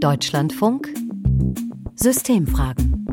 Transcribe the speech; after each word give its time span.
Deutschlandfunk 0.00 0.94
Systemfragen. 1.96 3.04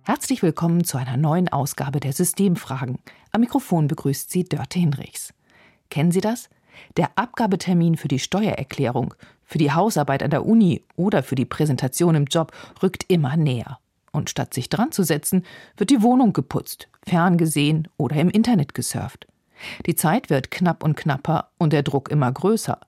Herzlich 0.00 0.42
willkommen 0.42 0.84
zu 0.84 0.96
einer 0.96 1.18
neuen 1.18 1.50
Ausgabe 1.50 2.00
der 2.00 2.14
Systemfragen. 2.14 3.00
Am 3.32 3.42
Mikrofon 3.42 3.86
begrüßt 3.86 4.30
Sie 4.30 4.44
Dörte 4.44 4.78
Hinrichs. 4.78 5.34
Kennen 5.90 6.10
Sie 6.10 6.22
das? 6.22 6.48
Der 6.96 7.10
Abgabetermin 7.16 7.98
für 7.98 8.08
die 8.08 8.18
Steuererklärung, 8.18 9.12
für 9.44 9.58
die 9.58 9.72
Hausarbeit 9.72 10.22
an 10.22 10.30
der 10.30 10.46
Uni 10.46 10.82
oder 10.96 11.22
für 11.22 11.34
die 11.34 11.44
Präsentation 11.44 12.14
im 12.14 12.24
Job 12.24 12.52
rückt 12.82 13.04
immer 13.08 13.36
näher. 13.36 13.78
Und 14.10 14.30
statt 14.30 14.54
sich 14.54 14.70
dran 14.70 14.90
zu 14.90 15.02
setzen, 15.02 15.44
wird 15.76 15.90
die 15.90 16.00
Wohnung 16.00 16.32
geputzt, 16.32 16.88
ferngesehen 17.06 17.88
oder 17.98 18.16
im 18.16 18.30
Internet 18.30 18.74
gesurft. 18.74 19.26
Die 19.86 19.94
Zeit 19.94 20.30
wird 20.30 20.50
knapp 20.50 20.82
und 20.84 20.96
knapper 20.96 21.50
und 21.58 21.72
der 21.72 21.82
Druck 21.82 22.10
immer 22.10 22.30
größer. 22.30 22.78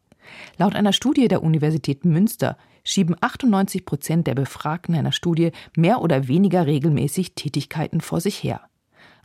Laut 0.56 0.74
einer 0.74 0.92
Studie 0.92 1.28
der 1.28 1.42
Universität 1.42 2.05
Münster 2.05 2.56
schieben 2.84 3.16
98 3.20 3.84
Prozent 3.84 4.27
der 4.27 4.34
Befragten 4.34 4.95
einer 4.95 5.12
Studie 5.12 5.52
mehr 5.77 6.00
oder 6.00 6.28
weniger 6.28 6.66
regelmäßig 6.66 7.34
Tätigkeiten 7.34 8.00
vor 8.00 8.20
sich 8.20 8.42
her. 8.42 8.62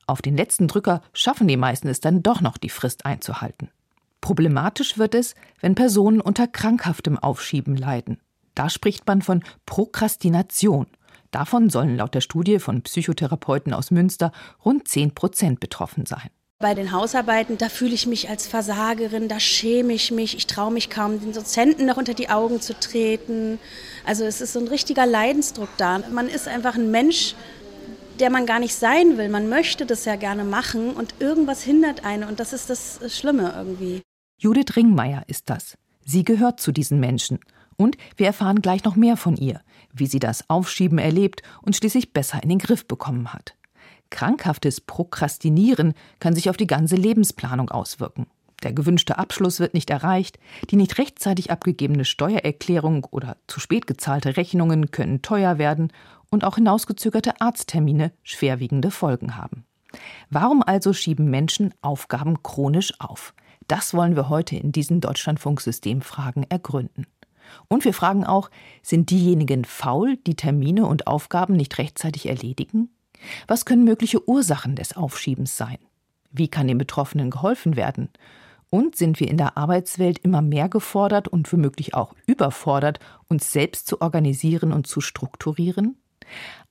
Auf 0.06 0.22
den 0.22 0.38
letzten 0.38 0.68
Drücker 0.68 1.02
schaffen 1.14 1.48
die 1.48 1.58
meisten 1.58 1.88
es 1.88 2.00
dann 2.00 2.24
doch 2.24 2.42
noch, 2.42 2.58
die 2.58 2.70
Frist 2.70 3.06
einzuhalten. 3.06 3.70
Problematisch 4.22 4.98
wird 4.98 5.16
es, 5.16 5.36
wenn 5.60 5.76
Personen 5.76 6.22
unter 6.22 6.48
krankhaftem 6.48 7.18
Aufschieben 7.18 7.76
leiden. 7.76 8.20
Da 8.56 8.70
spricht 8.70 9.06
man 9.06 9.22
von 9.22 9.44
Prokrastination. 9.66 10.88
Davon 11.32 11.70
sollen 11.70 11.98
laut 11.98 12.16
der 12.16 12.22
Studie 12.22 12.60
von 12.60 12.82
Psychotherapeuten 12.82 13.74
aus 13.74 13.92
Münster 13.92 14.32
rund 14.64 14.88
10 14.88 15.14
Prozent 15.14 15.60
betroffen 15.60 16.06
sein. 16.06 16.30
Bei 16.60 16.74
den 16.74 16.92
Hausarbeiten, 16.92 17.60
da 17.60 17.70
fühle 17.70 17.94
ich 17.94 18.08
mich 18.08 18.30
als 18.30 18.48
Versagerin, 18.48 19.28
da 19.28 19.40
schäme 19.40 19.94
ich 19.94 20.10
mich, 20.10 20.36
ich 20.36 20.48
traue 20.48 20.74
mich 20.74 20.90
kaum, 20.90 21.20
den 21.20 21.32
Dozenten 21.32 21.86
noch 21.86 21.98
unter 21.98 22.16
die 22.16 22.30
Augen 22.30 22.62
zu 22.62 22.74
treten. 22.74 23.60
Also 24.08 24.24
es 24.26 24.42
ist 24.42 24.54
so 24.54 24.60
ein 24.60 24.68
richtiger 24.68 25.06
Leidensdruck 25.06 25.70
da. 25.78 26.00
Man 26.12 26.28
ist 26.28 26.48
einfach 26.48 26.74
ein 26.74 26.90
Mensch, 26.90 27.36
der 28.20 28.32
man 28.32 28.48
gar 28.48 28.60
nicht 28.60 28.74
sein 28.74 29.20
will. 29.20 29.30
Man 29.30 29.50
möchte 29.50 29.86
das 29.86 30.06
ja 30.06 30.16
gerne 30.16 30.44
machen 30.44 30.94
und 30.94 31.14
irgendwas 31.20 31.62
hindert 31.62 32.04
einen 32.04 32.24
und 32.24 32.40
das 32.40 32.54
ist 32.54 32.72
das 32.72 33.02
Schlimme 33.16 33.54
irgendwie. 33.56 34.02
Judith 34.40 34.76
Ringmeier 34.76 35.26
ist 35.28 35.52
das. 35.52 35.78
Sie 36.04 36.24
gehört 36.24 36.60
zu 36.60 36.72
diesen 36.72 37.00
Menschen. 37.00 37.40
Und 37.76 37.98
wir 38.16 38.26
erfahren 38.26 38.64
gleich 38.64 38.84
noch 38.84 38.96
mehr 38.96 39.16
von 39.16 39.38
ihr, 39.38 39.62
wie 39.94 40.08
sie 40.08 40.18
das 40.18 40.50
Aufschieben 40.50 40.98
erlebt 40.98 41.44
und 41.62 41.76
schließlich 41.76 42.14
besser 42.14 42.42
in 42.42 42.50
den 42.50 42.58
Griff 42.58 42.88
bekommen 42.88 43.32
hat. 43.32 43.57
Krankhaftes 44.10 44.82
Prokrastinieren 44.82 45.94
kann 46.20 46.36
sich 46.36 46.50
auf 46.50 46.58
die 46.58 46.68
ganze 46.68 46.96
Lebensplanung 46.96 47.70
auswirken. 47.70 48.28
Der 48.64 48.74
gewünschte 48.74 49.18
Abschluss 49.20 49.60
wird 49.60 49.74
nicht 49.74 49.90
erreicht, 49.90 50.40
die 50.72 50.78
nicht 50.78 50.98
rechtzeitig 50.98 51.52
abgegebene 51.52 52.06
Steuererklärung 52.06 53.06
oder 53.12 53.38
zu 53.46 53.60
spät 53.60 53.86
gezahlte 53.86 54.36
Rechnungen 54.36 54.90
können 54.90 55.22
teuer 55.22 55.60
werden 55.60 55.92
und 56.32 56.44
auch 56.44 56.56
hinausgezögerte 56.56 57.40
Arzttermine 57.40 58.12
schwerwiegende 58.24 58.90
Folgen 58.90 59.38
haben. 59.38 59.66
Warum 60.30 60.64
also 60.64 60.92
schieben 60.94 61.30
Menschen 61.30 61.74
Aufgaben 61.82 62.42
chronisch 62.42 62.94
auf? 63.00 63.34
Das 63.68 63.94
wollen 63.94 64.16
wir 64.16 64.30
heute 64.30 64.56
in 64.56 64.72
diesen 64.72 65.02
Deutschlandfunk-Systemfragen 65.02 66.44
ergründen. 66.50 67.06
Und 67.70 67.86
wir 67.86 67.94
fragen 67.94 68.26
auch, 68.26 68.50
sind 68.82 69.10
diejenigen 69.10 69.66
faul, 69.66 70.18
die 70.18 70.36
Termine 70.36 70.86
und 70.86 71.08
Aufgaben 71.08 71.54
nicht 71.54 71.78
rechtzeitig 71.78 72.28
erledigen? 72.28 72.90
Was 73.48 73.66
können 73.66 73.84
mögliche 73.84 74.28
Ursachen 74.28 74.76
des 74.76 74.96
Aufschiebens 74.96 75.58
sein? 75.58 75.78
Wie 76.32 76.48
kann 76.48 76.68
den 76.68 76.78
Betroffenen 76.78 77.30
geholfen 77.30 77.76
werden? 77.76 78.10
Und 78.70 78.96
sind 78.96 79.20
wir 79.20 79.30
in 79.30 79.38
der 79.38 79.58
Arbeitswelt 79.58 80.20
immer 80.20 80.42
mehr 80.42 80.68
gefordert 80.68 81.28
und 81.28 81.52
womöglich 81.52 81.94
auch 81.94 82.14
überfordert, 82.26 83.00
uns 83.30 83.52
selbst 83.52 83.88
zu 83.88 84.02
organisieren 84.02 84.74
und 84.74 84.88
zu 84.88 85.00
strukturieren? 85.00 85.98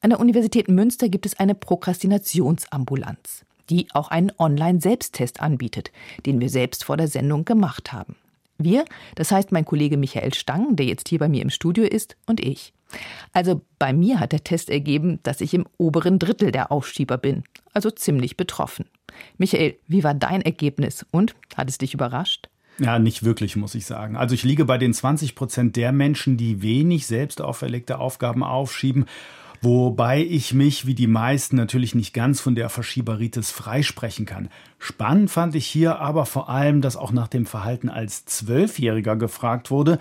An 0.03 0.11
der 0.11 0.21
Universität 0.21 0.69
Münster 0.69 1.09
gibt 1.09 1.25
es 1.25 1.39
eine 1.39 1.55
Prokrastinationsambulanz, 1.55 3.47
die 3.71 3.89
auch 3.95 4.09
einen 4.09 4.31
Online-Selbsttest 4.39 5.41
anbietet, 5.41 5.91
den 6.27 6.41
wir 6.41 6.51
selbst 6.51 6.85
vor 6.85 6.99
der 6.99 7.09
Sendung 7.09 7.47
gemacht 7.47 7.93
haben. 7.95 8.17
Wir, 8.59 8.85
das 9.15 9.33
heißt 9.33 9.53
mein 9.53 9.65
Kollege 9.65 9.97
Michael 9.97 10.35
Stang, 10.35 10.77
der 10.77 10.87
jetzt 10.87 11.09
hier 11.09 11.19
bei 11.19 11.29
mir 11.29 11.43
im 11.43 11.51
Studio 11.51 11.85
ist, 11.85 12.17
und 12.27 12.41
ich. 12.41 12.73
Also 13.33 13.63
bei 13.79 13.93
mir 13.93 14.21
hat 14.21 14.33
der 14.33 14.45
Test 14.45 14.71
ergeben, 14.71 15.21
dass 15.23 15.41
ich 15.41 15.55
im 15.55 15.67
oberen 15.77 16.19
Drittel 16.19 16.53
der 16.53 16.73
Aufschieber 16.73 17.19
bin, 17.19 17.45
also 17.73 17.91
ziemlich 17.91 18.37
betroffen. 18.37 18.87
Michael, 19.39 19.77
wie 19.87 20.05
war 20.05 20.15
dein 20.15 20.43
Ergebnis 20.43 21.05
und 21.11 21.35
hat 21.57 21.69
es 21.69 21.79
dich 21.79 21.95
überrascht? 21.95 22.49
Ja, 22.79 22.99
nicht 22.99 23.25
wirklich, 23.25 23.57
muss 23.57 23.75
ich 23.75 23.87
sagen. 23.87 24.17
Also 24.17 24.35
ich 24.35 24.45
liege 24.45 24.67
bei 24.67 24.77
den 24.77 24.93
20 24.93 25.35
Prozent 25.35 25.77
der 25.77 25.93
Menschen, 25.93 26.37
die 26.37 26.61
wenig 26.61 27.07
selbst 27.07 27.41
auferlegte 27.41 27.99
Aufgaben 27.99 28.43
aufschieben 28.43 29.07
Wobei 29.63 30.23
ich 30.23 30.55
mich, 30.55 30.87
wie 30.87 30.95
die 30.95 31.07
meisten, 31.07 31.57
natürlich 31.57 31.95
nicht 31.95 32.13
ganz 32.13 32.41
von 32.41 32.55
der 32.55 32.69
Verschieberitis 32.69 33.51
freisprechen 33.51 34.27
kann. 34.27 34.49
Spannend 34.79 35.31
fand 35.31 35.55
ich 35.55 35.67
hier 35.67 35.99
aber 35.99 36.27
vor 36.27 36.49
allem, 36.49 36.81
dass 36.83 36.97
auch 36.97 37.13
nach 37.13 37.29
dem 37.29 37.47
Verhalten 37.47 37.89
als 37.89 38.25
Zwölfjähriger 38.27 39.17
gefragt 39.17 39.71
wurde. 39.71 39.99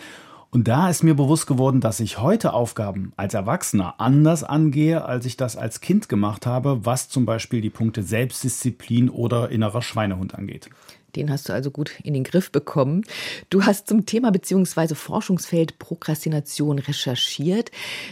Und 0.55 0.69
da 0.69 0.89
ist 0.89 1.03
mir 1.03 1.15
bewusst 1.15 1.47
geworden, 1.47 1.81
dass 1.81 1.99
ich 1.99 2.21
heute 2.21 2.53
Aufgaben 2.53 3.11
als 3.17 3.33
Erwachsener 3.33 3.95
anders 3.97 4.45
angehe, 4.45 5.03
als 5.03 5.25
ich 5.25 5.35
das 5.35 5.57
als 5.57 5.81
Kind 5.81 6.07
gemacht 6.07 6.45
habe, 6.45 6.85
was 6.85 7.09
zum 7.09 7.25
Beispiel 7.25 7.59
die 7.59 7.69
Punkte 7.69 8.03
Selbstdisziplin 8.03 9.09
oder 9.09 9.49
innerer 9.49 9.81
Schweinehund 9.81 10.33
angeht. 10.33 10.69
Den 11.15 11.29
hast 11.31 11.49
du 11.49 11.53
also 11.53 11.71
gut 11.71 11.91
in 12.03 12.13
den 12.13 12.23
Griff 12.23 12.51
bekommen. 12.51 13.03
Du 13.49 13.63
hast 13.63 13.87
zum 13.87 14.05
Thema 14.05 14.31
bzw. 14.31 14.95
Forschungsfeld 14.95 15.79
Prokrastination 15.79 16.79
recherchiert. 16.79 17.71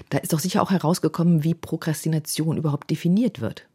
Da 0.09 0.19
ist 0.19 0.33
doch 0.33 0.39
sicher 0.39 0.61
auch 0.61 0.71
herausgekommen, 0.71 1.43
wie 1.43 1.53
Prokrastination 1.53 2.57
überhaupt 2.57 2.89
definiert 2.89 3.41
wird. 3.41 3.65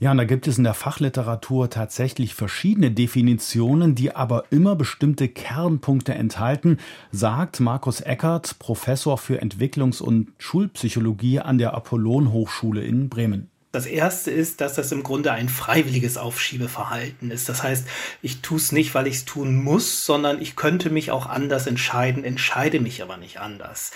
Ja, 0.00 0.10
und 0.10 0.18
da 0.18 0.24
gibt 0.24 0.48
es 0.48 0.58
in 0.58 0.64
der 0.64 0.74
Fachliteratur 0.74 1.70
tatsächlich 1.70 2.34
verschiedene 2.34 2.90
Definitionen, 2.90 3.94
die 3.94 4.14
aber 4.14 4.44
immer 4.50 4.74
bestimmte 4.74 5.28
Kernpunkte 5.28 6.14
enthalten, 6.14 6.78
sagt 7.12 7.60
Markus 7.60 8.00
Eckert, 8.00 8.58
Professor 8.58 9.16
für 9.18 9.40
Entwicklungs- 9.40 10.02
und 10.02 10.32
Schulpsychologie 10.38 11.40
an 11.40 11.58
der 11.58 11.74
Apollon 11.74 12.32
Hochschule 12.32 12.82
in 12.82 13.08
Bremen. 13.08 13.50
Das 13.74 13.86
erste 13.86 14.30
ist, 14.30 14.60
dass 14.60 14.74
das 14.74 14.92
im 14.92 15.02
Grunde 15.02 15.32
ein 15.32 15.48
freiwilliges 15.48 16.16
Aufschiebeverhalten 16.16 17.32
ist. 17.32 17.48
Das 17.48 17.64
heißt, 17.64 17.88
ich 18.22 18.40
tue 18.40 18.58
es 18.58 18.70
nicht, 18.70 18.94
weil 18.94 19.08
ich 19.08 19.16
es 19.16 19.24
tun 19.24 19.60
muss, 19.60 20.06
sondern 20.06 20.40
ich 20.40 20.54
könnte 20.54 20.90
mich 20.90 21.10
auch 21.10 21.26
anders 21.26 21.66
entscheiden, 21.66 22.22
entscheide 22.22 22.78
mich 22.78 23.02
aber 23.02 23.16
nicht 23.16 23.40
anders. 23.40 23.90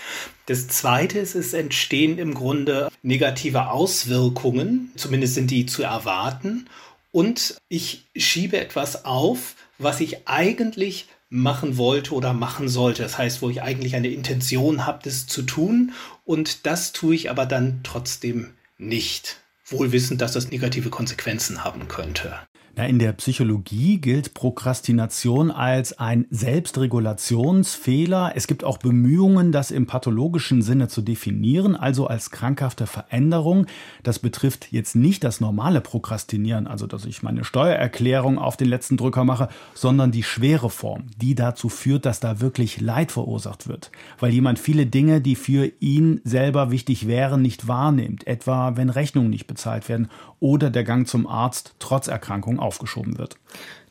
Das 0.47 0.67
zweite 0.67 1.19
ist, 1.19 1.33
es 1.33 1.53
entstehen 1.53 2.17
im 2.17 2.33
Grunde 2.33 2.91
negative 3.03 3.69
Auswirkungen, 3.69 4.91
zumindest 4.97 5.35
sind 5.35 5.49
die 5.49 5.65
zu 5.65 5.81
erwarten. 5.81 6.67
Und 7.13 7.55
ich 7.69 8.05
schiebe 8.17 8.59
etwas 8.59 9.05
auf, 9.05 9.55
was 9.77 10.01
ich 10.01 10.27
eigentlich 10.27 11.07
machen 11.29 11.77
wollte 11.77 12.13
oder 12.15 12.33
machen 12.33 12.67
sollte. 12.67 13.01
Das 13.01 13.17
heißt, 13.17 13.41
wo 13.41 13.49
ich 13.49 13.61
eigentlich 13.61 13.95
eine 13.95 14.09
Intention 14.09 14.85
habe, 14.85 14.99
das 15.03 15.25
zu 15.25 15.41
tun. 15.41 15.93
Und 16.25 16.65
das 16.65 16.91
tue 16.91 17.15
ich 17.15 17.29
aber 17.29 17.45
dann 17.45 17.79
trotzdem 17.83 18.51
nicht 18.77 19.37
wohl 19.71 19.91
wissend, 19.91 20.21
dass 20.21 20.33
das 20.33 20.49
negative 20.49 20.89
Konsequenzen 20.89 21.63
haben 21.63 21.87
könnte. 21.87 22.39
In 22.75 22.99
der 22.99 23.13
Psychologie 23.13 23.97
gilt 23.97 24.33
Prokrastination 24.33 25.51
als 25.51 25.99
ein 25.99 26.25
Selbstregulationsfehler. 26.29 28.31
Es 28.35 28.47
gibt 28.47 28.63
auch 28.63 28.77
Bemühungen, 28.77 29.51
das 29.51 29.69
im 29.69 29.85
pathologischen 29.85 30.61
Sinne 30.61 30.87
zu 30.87 31.01
definieren, 31.01 31.75
also 31.75 32.07
als 32.07 32.31
krankhafte 32.31 32.87
Veränderung. 32.87 33.65
Das 34.03 34.19
betrifft 34.19 34.71
jetzt 34.71 34.95
nicht 34.95 35.25
das 35.25 35.41
normale 35.41 35.81
Prokrastinieren, 35.81 36.67
also 36.67 36.87
dass 36.87 37.05
ich 37.05 37.21
meine 37.21 37.43
Steuererklärung 37.43 38.39
auf 38.39 38.55
den 38.55 38.69
letzten 38.69 38.95
Drücker 38.95 39.25
mache, 39.25 39.49
sondern 39.73 40.11
die 40.11 40.23
schwere 40.23 40.69
Form, 40.69 41.07
die 41.17 41.35
dazu 41.35 41.67
führt, 41.67 42.05
dass 42.05 42.21
da 42.21 42.39
wirklich 42.39 42.79
Leid 42.79 43.11
verursacht 43.11 43.67
wird, 43.67 43.91
weil 44.19 44.31
jemand 44.31 44.57
viele 44.57 44.85
Dinge, 44.85 45.19
die 45.19 45.35
für 45.35 45.69
ihn 45.79 46.21
selber 46.23 46.71
wichtig 46.71 47.07
wären, 47.07 47.41
nicht 47.41 47.67
wahrnimmt, 47.67 48.25
etwa 48.25 48.77
wenn 48.77 48.89
Rechnungen 48.89 49.29
nicht 49.29 49.47
bezahlt 49.47 49.89
werden 49.89 50.07
oder 50.39 50.69
der 50.69 50.83
Gang 50.83 51.07
zum 51.07 51.27
Arzt 51.27 51.75
trotz 51.79 52.07
Erkrankung 52.07 52.58
aufgeschoben 52.59 53.17
wird. 53.17 53.37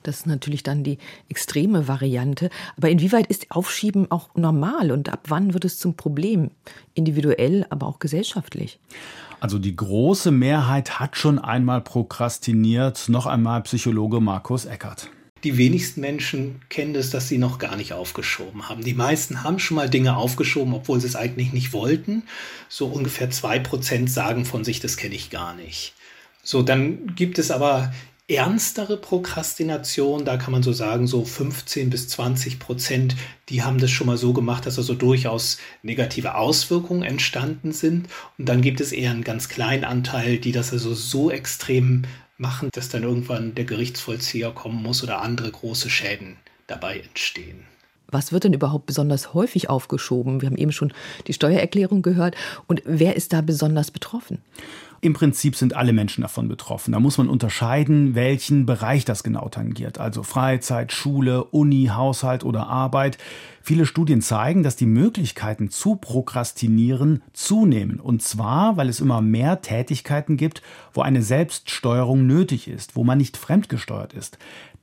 Das 0.02 0.18
ist 0.18 0.26
natürlich 0.26 0.62
dann 0.62 0.84
die 0.84 0.98
extreme 1.28 1.88
Variante. 1.88 2.50
Aber 2.76 2.88
inwieweit 2.88 3.26
ist 3.26 3.50
Aufschieben 3.50 4.10
auch 4.10 4.34
normal 4.34 4.90
und 4.90 5.08
ab 5.08 5.24
wann 5.28 5.54
wird 5.54 5.64
es 5.64 5.78
zum 5.78 5.96
Problem? 5.96 6.50
Individuell, 6.94 7.66
aber 7.70 7.86
auch 7.86 7.98
gesellschaftlich? 7.98 8.78
Also 9.40 9.58
die 9.58 9.76
große 9.76 10.30
Mehrheit 10.30 10.98
hat 10.98 11.16
schon 11.16 11.38
einmal 11.38 11.80
prokrastiniert. 11.80 13.08
Noch 13.08 13.26
einmal 13.26 13.62
Psychologe 13.62 14.20
Markus 14.20 14.64
Eckert. 14.64 15.10
Die 15.44 15.56
wenigsten 15.56 16.00
Menschen 16.00 16.62
kennen 16.68 16.96
es, 16.96 17.10
dass 17.10 17.28
sie 17.28 17.38
noch 17.38 17.60
gar 17.60 17.76
nicht 17.76 17.92
aufgeschoben 17.92 18.68
haben. 18.68 18.82
Die 18.82 18.94
meisten 18.94 19.44
haben 19.44 19.60
schon 19.60 19.76
mal 19.76 19.88
Dinge 19.88 20.16
aufgeschoben, 20.16 20.74
obwohl 20.74 21.00
sie 21.00 21.06
es 21.06 21.14
eigentlich 21.14 21.52
nicht 21.52 21.72
wollten. 21.72 22.24
So 22.68 22.86
ungefähr 22.86 23.30
zwei 23.30 23.60
Prozent 23.60 24.10
sagen 24.10 24.44
von 24.44 24.64
sich, 24.64 24.80
das 24.80 24.96
kenne 24.96 25.14
ich 25.14 25.30
gar 25.30 25.54
nicht. 25.54 25.94
So, 26.42 26.62
dann 26.62 27.14
gibt 27.14 27.38
es 27.38 27.52
aber 27.52 27.92
ernstere 28.28 28.98
Prokrastination, 28.98 30.26
da 30.26 30.36
kann 30.36 30.52
man 30.52 30.62
so 30.62 30.72
sagen, 30.72 31.06
so 31.06 31.25
15 31.25 31.88
bis 31.88 32.08
20 32.08 32.58
Prozent, 32.58 33.16
die 33.48 33.62
haben 33.62 33.78
das 33.78 33.90
schon 33.90 34.06
mal 34.06 34.19
so 34.19 34.34
gemacht, 34.34 34.66
dass 34.66 34.76
also 34.76 34.94
durchaus 34.94 35.58
negative 35.82 36.34
Auswirkungen 36.34 37.02
entstanden 37.02 37.72
sind. 37.72 38.08
Und 38.36 38.46
dann 38.48 38.60
gibt 38.60 38.80
es 38.80 38.92
eher 38.92 39.12
einen 39.12 39.25
ganz 39.25 39.48
kleinen 39.48 39.84
Anteil, 39.84 40.38
die 40.38 40.52
das 40.52 40.72
also 40.72 40.92
so 40.92 41.30
extrem 41.30 42.02
machen, 42.36 42.69
dass 42.72 42.90
dann 42.90 43.02
irgendwann 43.02 43.54
der 43.54 43.64
Gerichtsvollzieher 43.64 44.50
kommen 44.50 44.82
muss 44.82 45.02
oder 45.02 45.22
andere 45.22 45.50
große 45.50 45.88
Schäden 45.88 46.36
dabei 46.66 47.00
entstehen. 47.00 47.64
Was 48.10 48.32
wird 48.32 48.44
denn 48.44 48.55
überhaupt 48.55 48.87
besonders 48.87 49.34
häufig 49.34 49.69
aufgeschoben? 49.69 50.40
Wir 50.40 50.49
haben 50.49 50.56
eben 50.56 50.72
schon 50.72 50.93
die 51.26 51.34
Steuererklärung 51.34 52.00
gehört. 52.00 52.37
Und 52.66 52.82
wer 52.87 53.16
ist 53.16 53.34
da 53.34 53.43
besonders 53.43 53.90
betroffen? 53.90 54.38
Im 55.00 55.12
Prinzip 55.12 55.55
sind 55.55 55.76
alle 55.76 55.93
Menschen 55.93 56.22
davon 56.22 56.49
betroffen. 56.49 56.90
Da 56.90 56.99
muss 56.99 57.19
man 57.19 57.28
unterscheiden, 57.28 58.16
welchen 58.16 58.66
Bereich 58.66 59.05
das 59.05 59.22
genau 59.22 59.49
tangiert. 59.49 59.99
Also 59.99 60.25
Freizeit, 60.25 60.93
Schule, 60.93 61.44
Uni, 61.44 61.90
Haushalt 61.94 62.43
oder 62.43 62.66
Arbeit. 62.66 63.16
Viele 63.62 63.87
Studien 63.87 64.22
zeigen, 64.22 64.64
dass 64.64 64.75
die 64.75 64.87
Möglichkeiten 64.87 65.70
zu 65.70 65.94
prokrastinieren 65.94 67.22
zunehmen. 67.32 68.00
Und 68.00 68.22
zwar, 68.22 68.76
weil 68.76 68.88
es 68.88 68.99
immer 68.99 69.20
mehr 69.20 69.62
Tätigkeiten 69.62 70.37
gibt, 70.37 70.62
wo 70.93 71.02
eine 71.02 71.22
Selbststeuerung 71.22 72.26
nötig 72.26 72.66
ist, 72.66 72.96
wo 72.96 73.04
man 73.04 73.19
nicht 73.19 73.37
fremdgesteuert 73.37 74.14
ist. 74.14 74.38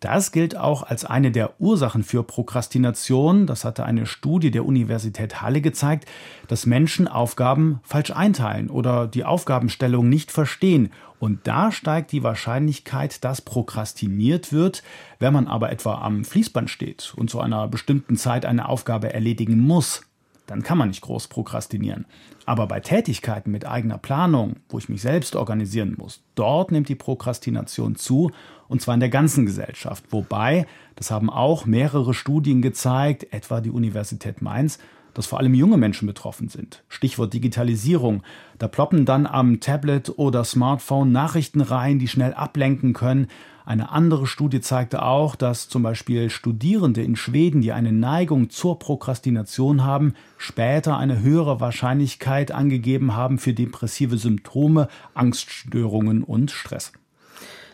Das 0.05 0.31
gilt 0.31 0.55
auch 0.55 0.83
als 0.83 1.03
eine 1.03 1.31
der 1.31 1.59
Ursachen 1.59 2.03
für 2.03 2.21
Prokrastination. 2.21 3.47
Das 3.47 3.65
hatte 3.65 3.85
eine 3.85 4.05
Studie 4.05 4.51
der 4.51 4.63
Universität 4.63 5.41
Halle 5.41 5.61
gezeigt, 5.61 6.07
dass 6.47 6.67
Menschen 6.67 7.07
Aufgaben 7.07 7.79
falsch 7.81 8.11
einteilen 8.11 8.69
oder 8.69 9.07
die 9.07 9.23
Aufgabenstellung 9.23 10.07
nicht 10.07 10.31
verstehen. 10.31 10.91
Und 11.17 11.47
da 11.47 11.71
steigt 11.71 12.11
die 12.11 12.21
Wahrscheinlichkeit, 12.21 13.23
dass 13.23 13.41
prokrastiniert 13.41 14.53
wird. 14.53 14.83
Wenn 15.17 15.33
man 15.33 15.47
aber 15.47 15.71
etwa 15.71 15.95
am 15.95 16.23
Fließband 16.23 16.69
steht 16.69 17.15
und 17.17 17.31
zu 17.31 17.39
einer 17.39 17.67
bestimmten 17.67 18.15
Zeit 18.15 18.45
eine 18.45 18.69
Aufgabe 18.69 19.11
erledigen 19.11 19.57
muss, 19.57 20.03
dann 20.47 20.63
kann 20.63 20.77
man 20.77 20.89
nicht 20.89 21.01
groß 21.01 21.27
prokrastinieren. 21.27 22.05
Aber 22.45 22.67
bei 22.67 22.79
Tätigkeiten 22.79 23.51
mit 23.51 23.65
eigener 23.65 23.97
Planung, 23.97 24.57
wo 24.69 24.77
ich 24.77 24.89
mich 24.89 25.01
selbst 25.01 25.35
organisieren 25.35 25.95
muss, 25.97 26.23
dort 26.35 26.71
nimmt 26.71 26.89
die 26.89 26.95
Prokrastination 26.95 27.95
zu, 27.95 28.31
und 28.67 28.81
zwar 28.81 28.93
in 28.93 28.99
der 28.99 29.09
ganzen 29.09 29.45
Gesellschaft. 29.45 30.05
Wobei, 30.09 30.67
das 30.95 31.11
haben 31.11 31.29
auch 31.29 31.65
mehrere 31.65 32.13
Studien 32.13 32.61
gezeigt, 32.61 33.31
etwa 33.31 33.61
die 33.61 33.71
Universität 33.71 34.41
Mainz, 34.41 34.79
dass 35.15 35.27
vor 35.27 35.39
allem 35.39 35.53
junge 35.53 35.77
Menschen 35.77 36.07
betroffen 36.07 36.49
sind. 36.49 36.83
Stichwort 36.89 37.33
Digitalisierung. 37.33 38.21
Da 38.59 38.67
ploppen 38.67 39.05
dann 39.05 39.25
am 39.25 39.61
Tablet 39.61 40.11
oder 40.17 40.43
Smartphone 40.43 41.11
Nachrichten 41.11 41.61
rein, 41.61 41.99
die 41.99 42.09
schnell 42.09 42.33
ablenken 42.33 42.93
können. 42.93 43.27
Eine 43.65 43.91
andere 43.91 44.27
Studie 44.27 44.61
zeigte 44.61 45.01
auch, 45.01 45.35
dass 45.35 45.69
zum 45.69 45.81
Beispiel 45.81 46.29
Studierende 46.29 47.01
in 47.01 47.15
Schweden, 47.15 47.61
die 47.61 47.71
eine 47.71 47.91
Neigung 47.91 48.51
zur 48.51 48.77
Prokrastination 48.77 49.83
haben, 49.83 50.13
später 50.37 50.97
eine 50.97 51.21
höhere 51.21 51.59
Wahrscheinlichkeit 51.59 52.51
angegeben 52.51 53.15
haben 53.15 53.39
für 53.39 53.53
depressive 53.53 54.17
Symptome, 54.17 54.87
Angststörungen 55.15 56.23
und 56.23 56.51
Stress. 56.51 56.91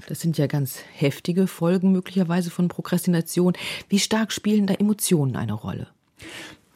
Das 0.08 0.22
sind 0.22 0.38
ja 0.38 0.48
ganz 0.48 0.80
heftige 0.94 1.46
Folgen 1.46 1.92
möglicherweise 1.92 2.52
von 2.52 2.70
Prokrastination. 2.70 3.54
Wie 3.90 4.00
stark 4.00 4.32
spielen 4.32 4.68
da 4.68 4.74
Emotionen 4.76 5.36
eine 5.36 5.54
Rolle? 5.54 5.88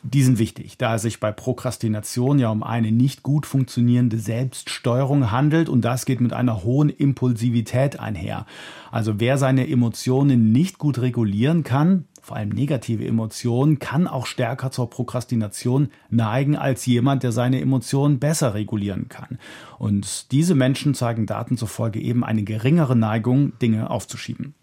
Die 0.07 0.21
sind 0.21 0.37
wichtig, 0.37 0.77
da 0.77 0.93
es 0.93 1.01
sich 1.01 1.19
bei 1.19 1.31
Prokrastination 1.31 2.37
ja 2.37 2.51
um 2.51 2.61
eine 2.61 2.91
nicht 2.91 3.23
gut 3.23 3.47
funktionierende 3.47 4.19
Selbststeuerung 4.19 5.31
handelt 5.31 5.67
und 5.67 5.81
das 5.81 6.05
geht 6.05 6.21
mit 6.21 6.31
einer 6.31 6.63
hohen 6.63 6.89
Impulsivität 6.89 7.99
einher. 7.99 8.45
Also 8.91 9.19
wer 9.19 9.39
seine 9.39 9.67
Emotionen 9.67 10.51
nicht 10.51 10.77
gut 10.77 10.99
regulieren 10.99 11.63
kann, 11.63 12.05
vor 12.21 12.37
allem 12.37 12.49
negative 12.49 13.03
Emotionen, 13.03 13.79
kann 13.79 14.05
auch 14.05 14.27
stärker 14.27 14.69
zur 14.69 14.91
Prokrastination 14.91 15.89
neigen 16.11 16.55
als 16.55 16.85
jemand, 16.85 17.23
der 17.23 17.31
seine 17.31 17.59
Emotionen 17.59 18.19
besser 18.19 18.53
regulieren 18.53 19.09
kann. 19.09 19.39
Und 19.79 20.31
diese 20.31 20.53
Menschen 20.53 20.93
zeigen 20.93 21.25
Daten 21.25 21.57
zufolge 21.57 21.99
eben 21.99 22.23
eine 22.23 22.43
geringere 22.43 22.95
Neigung, 22.95 23.57
Dinge 23.57 23.89
aufzuschieben. 23.89 24.53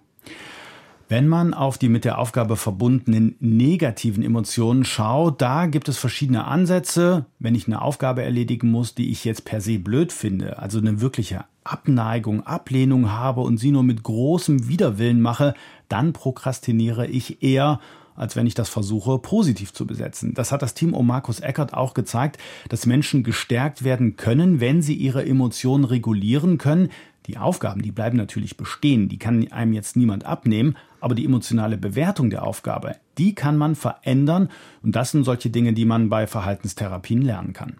Wenn 1.08 1.28
man 1.28 1.54
auf 1.54 1.78
die 1.78 1.88
mit 1.88 2.04
der 2.04 2.18
Aufgabe 2.18 2.56
verbundenen 2.56 3.36
negativen 3.40 4.24
Emotionen 4.24 4.86
schaut, 4.86 5.40
da 5.40 5.68
gibt 5.68 5.88
es 5.88 6.00
verschiedene 6.00 6.46
Ansätze. 6.46 7.28
Wenn 7.38 7.54
ich 7.54 7.68
eine 7.68 7.84
Aufgabe 7.84 8.24
erledigen 8.24 8.72
muss, 8.72 8.96
die 8.96 9.12
ich 9.12 9.24
jetzt 9.24 9.46
per 9.46 9.62
se 9.62 9.78
blöd 9.78 10.12
finde, 10.12 10.58
also 10.58 10.80
eine 10.80 11.02
wirkliche 11.02 11.46
Abneigung, 11.64 12.42
Ablehnung 12.48 13.12
habe 13.12 13.42
und 13.42 13.58
sie 13.58 13.70
nur 13.70 13.84
mit 13.84 14.02
großem 14.02 14.68
Widerwillen 14.68 15.22
mache, 15.22 15.54
dann 15.90 16.12
prokrastiniere 16.12 17.06
ich 17.06 17.44
eher 17.44 17.80
als 18.16 18.36
wenn 18.36 18.48
ich 18.48 18.54
das 18.54 18.70
versuche, 18.70 19.20
positiv 19.20 19.74
zu 19.74 19.86
besetzen. 19.86 20.34
Das 20.34 20.52
hat 20.52 20.62
das 20.62 20.74
Team 20.74 20.94
um 20.94 21.08
Markus 21.08 21.40
Eckert 21.40 21.74
auch 21.74 21.94
gezeigt, 21.94 22.38
dass 22.70 22.86
Menschen 22.86 23.24
gestärkt 23.24 23.84
werden 23.84 24.16
können, 24.16 24.60
wenn 24.60 24.82
sie 24.82 24.96
ihre 24.96 25.26
Emotionen 25.26 25.86
regulieren 25.86 26.58
können. 26.58 26.90
Die 27.28 27.38
Aufgaben, 27.38 27.82
die 27.82 27.92
bleiben 27.92 28.18
natürlich 28.18 28.56
bestehen, 28.56 29.10
die 29.10 29.18
kann 29.18 29.52
einem 29.52 29.74
jetzt 29.74 29.96
niemand 29.96 30.26
abnehmen, 30.26 30.78
aber 31.00 31.16
die 31.16 31.26
emotionale 31.26 31.78
Bewertung 31.78 32.30
der 32.30 32.44
Aufgabe, 32.44 32.98
die 33.18 33.34
kann 33.34 33.58
man 33.58 33.76
verändern 33.76 34.50
und 34.84 34.96
das 34.96 35.12
sind 35.12 35.24
solche 35.24 35.50
Dinge, 35.50 35.74
die 35.74 35.86
man 35.86 36.10
bei 36.10 36.28
Verhaltenstherapien 36.28 37.22
lernen 37.22 37.54
kann. 37.54 37.78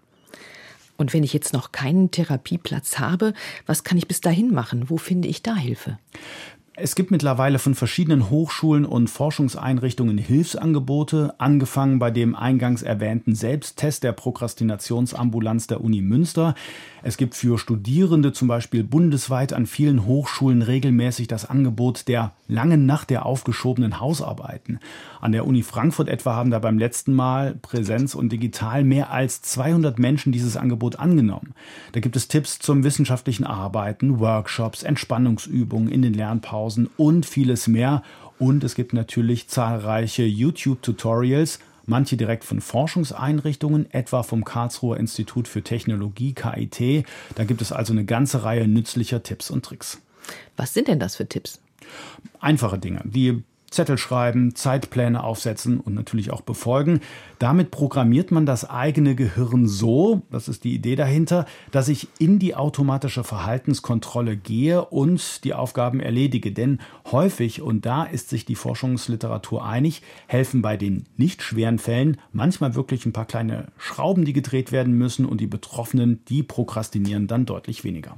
Und 0.96 1.12
wenn 1.12 1.22
ich 1.22 1.32
jetzt 1.32 1.52
noch 1.52 1.72
keinen 1.72 2.10
Therapieplatz 2.10 2.98
habe, 2.98 3.34
was 3.66 3.84
kann 3.84 3.98
ich 3.98 4.08
bis 4.08 4.20
dahin 4.20 4.52
machen? 4.52 4.88
Wo 4.88 4.96
finde 4.96 5.28
ich 5.28 5.42
da 5.42 5.54
Hilfe? 5.54 5.98
Es 6.78 6.94
gibt 6.94 7.10
mittlerweile 7.10 7.58
von 7.58 7.74
verschiedenen 7.74 8.28
Hochschulen 8.28 8.84
und 8.84 9.08
Forschungseinrichtungen 9.08 10.18
Hilfsangebote, 10.18 11.34
angefangen 11.38 11.98
bei 11.98 12.10
dem 12.10 12.36
eingangs 12.36 12.82
erwähnten 12.82 13.34
Selbsttest 13.34 14.04
der 14.04 14.12
Prokrastinationsambulanz 14.12 15.68
der 15.68 15.80
Uni 15.80 16.02
Münster. 16.02 16.54
Es 17.02 17.16
gibt 17.16 17.34
für 17.34 17.56
Studierende 17.56 18.34
zum 18.34 18.46
Beispiel 18.46 18.84
bundesweit 18.84 19.54
an 19.54 19.64
vielen 19.64 20.04
Hochschulen 20.04 20.60
regelmäßig 20.60 21.28
das 21.28 21.48
Angebot 21.48 22.08
der 22.08 22.32
langen 22.46 22.84
Nacht 22.84 23.08
der 23.08 23.24
aufgeschobenen 23.24 23.98
Hausarbeiten. 23.98 24.78
An 25.22 25.32
der 25.32 25.46
Uni 25.46 25.62
Frankfurt 25.62 26.10
etwa 26.10 26.34
haben 26.34 26.50
da 26.50 26.58
beim 26.58 26.78
letzten 26.78 27.14
Mal 27.14 27.54
Präsenz 27.54 28.14
und 28.14 28.30
digital 28.30 28.84
mehr 28.84 29.10
als 29.10 29.40
200 29.40 29.98
Menschen 29.98 30.30
dieses 30.30 30.58
Angebot 30.58 30.98
angenommen. 30.98 31.54
Da 31.92 32.00
gibt 32.00 32.16
es 32.16 32.28
Tipps 32.28 32.58
zum 32.58 32.84
wissenschaftlichen 32.84 33.44
Arbeiten, 33.44 34.20
Workshops, 34.20 34.82
Entspannungsübungen 34.82 35.88
in 35.88 36.02
den 36.02 36.12
Lernpausen 36.12 36.65
Blaupausen 36.66 36.90
und 36.96 37.26
vieles 37.26 37.68
mehr. 37.68 38.02
Und 38.38 38.64
es 38.64 38.74
gibt 38.74 38.92
natürlich 38.92 39.48
zahlreiche 39.48 40.24
YouTube-Tutorials, 40.24 41.60
manche 41.86 42.16
direkt 42.16 42.44
von 42.44 42.60
Forschungseinrichtungen, 42.60 43.90
etwa 43.92 44.22
vom 44.22 44.44
Karlsruher 44.44 44.98
Institut 44.98 45.48
für 45.48 45.62
Technologie 45.62 46.34
KIT. 46.34 47.06
Da 47.34 47.44
gibt 47.44 47.62
es 47.62 47.72
also 47.72 47.92
eine 47.92 48.04
ganze 48.04 48.42
Reihe 48.42 48.68
nützlicher 48.68 49.22
Tipps 49.22 49.50
und 49.50 49.64
Tricks. 49.64 50.00
Was 50.56 50.74
sind 50.74 50.88
denn 50.88 50.98
das 50.98 51.16
für 51.16 51.28
Tipps? 51.28 51.60
Einfache 52.40 52.78
Dinge, 52.78 53.00
wie 53.04 53.42
Zettel 53.70 53.98
schreiben, 53.98 54.54
Zeitpläne 54.54 55.22
aufsetzen 55.22 55.80
und 55.80 55.94
natürlich 55.94 56.30
auch 56.30 56.40
befolgen. 56.40 57.00
Damit 57.38 57.70
programmiert 57.70 58.30
man 58.30 58.46
das 58.46 58.68
eigene 58.68 59.14
Gehirn 59.14 59.68
so, 59.68 60.22
das 60.30 60.48
ist 60.48 60.64
die 60.64 60.74
Idee 60.74 60.96
dahinter, 60.96 61.44
dass 61.70 61.88
ich 61.88 62.08
in 62.18 62.38
die 62.38 62.54
automatische 62.54 63.24
Verhaltenskontrolle 63.24 64.36
gehe 64.36 64.84
und 64.84 65.44
die 65.44 65.52
Aufgaben 65.52 66.00
erledige. 66.00 66.52
Denn 66.52 66.80
häufig, 67.12 67.60
und 67.60 67.84
da 67.84 68.04
ist 68.04 68.30
sich 68.30 68.46
die 68.46 68.54
Forschungsliteratur 68.54 69.64
einig, 69.66 70.02
helfen 70.28 70.62
bei 70.62 70.78
den 70.78 71.04
nicht 71.16 71.42
schweren 71.42 71.78
Fällen 71.78 72.16
manchmal 72.32 72.74
wirklich 72.74 73.04
ein 73.04 73.12
paar 73.12 73.26
kleine 73.26 73.66
Schrauben, 73.76 74.24
die 74.24 74.32
gedreht 74.32 74.72
werden 74.72 74.94
müssen 74.94 75.26
und 75.26 75.40
die 75.40 75.46
Betroffenen, 75.46 76.24
die 76.28 76.42
prokrastinieren 76.42 77.26
dann 77.26 77.44
deutlich 77.44 77.84
weniger. 77.84 78.16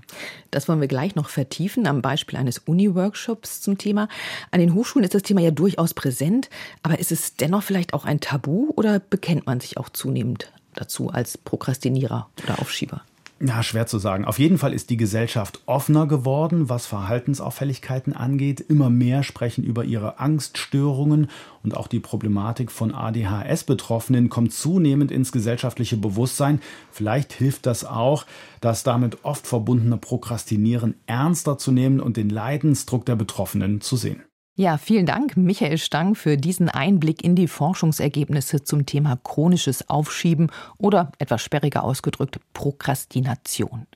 Das 0.52 0.68
wollen 0.68 0.80
wir 0.80 0.88
gleich 0.88 1.16
noch 1.16 1.28
vertiefen 1.28 1.86
am 1.88 2.02
Beispiel 2.02 2.38
eines 2.38 2.58
Uni-Workshops 2.58 3.60
zum 3.60 3.78
Thema. 3.78 4.08
An 4.52 4.60
den 4.60 4.74
Hochschulen 4.74 5.04
ist 5.04 5.14
das 5.14 5.22
Thema 5.22 5.40
ja 5.40 5.50
durchaus 5.50 5.92
präsent, 5.92 6.48
aber 6.82 7.00
ist 7.00 7.10
es 7.10 7.34
dennoch 7.34 7.64
vielleicht 7.64 7.94
auch 7.94 8.04
ein 8.04 8.20
Tabu 8.20 8.72
oder 8.76 9.00
bekennt 9.10 9.46
man 9.46 9.60
sich 9.60 9.76
auch 9.76 9.88
zunehmend 9.88 10.52
dazu 10.74 11.10
als 11.10 11.38
Prokrastinierer 11.38 12.28
oder 12.42 12.60
Aufschieber? 12.60 13.02
Ja, 13.40 13.62
schwer 13.62 13.86
zu 13.86 14.00
sagen. 14.00 14.24
Auf 14.24 14.40
jeden 14.40 14.58
Fall 14.58 14.74
ist 14.74 14.90
die 14.90 14.96
Gesellschaft 14.96 15.60
offener 15.66 16.08
geworden, 16.08 16.68
was 16.68 16.86
Verhaltensauffälligkeiten 16.86 18.12
angeht. 18.12 18.60
Immer 18.60 18.90
mehr 18.90 19.22
sprechen 19.22 19.62
über 19.62 19.84
ihre 19.84 20.18
Angststörungen 20.18 21.30
und 21.62 21.76
auch 21.76 21.86
die 21.86 22.00
Problematik 22.00 22.72
von 22.72 22.92
ADHS-Betroffenen 22.92 24.28
kommt 24.28 24.52
zunehmend 24.52 25.12
ins 25.12 25.30
gesellschaftliche 25.30 25.96
Bewusstsein. 25.96 26.60
Vielleicht 26.90 27.32
hilft 27.32 27.66
das 27.66 27.84
auch, 27.84 28.26
das 28.60 28.82
damit 28.82 29.24
oft 29.24 29.46
verbundene 29.46 29.98
Prokrastinieren 29.98 30.96
ernster 31.06 31.58
zu 31.58 31.70
nehmen 31.70 32.00
und 32.00 32.16
den 32.16 32.30
Leidensdruck 32.30 33.06
der 33.06 33.14
Betroffenen 33.14 33.80
zu 33.80 33.96
sehen. 33.96 34.24
Ja, 34.58 34.76
vielen 34.76 35.06
Dank, 35.06 35.36
Michael 35.36 35.78
Stang, 35.78 36.16
für 36.16 36.36
diesen 36.36 36.68
Einblick 36.68 37.22
in 37.22 37.36
die 37.36 37.46
Forschungsergebnisse 37.46 38.64
zum 38.64 38.86
Thema 38.86 39.16
chronisches 39.22 39.88
Aufschieben 39.88 40.50
oder 40.78 41.12
etwas 41.20 41.42
sperriger 41.42 41.84
ausgedrückt 41.84 42.40
Prokrastination. 42.54 43.86